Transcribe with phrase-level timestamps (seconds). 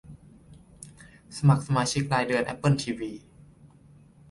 [1.37, 3.11] สมัครสมาชิกรายเดือนแอปเปิลทีวี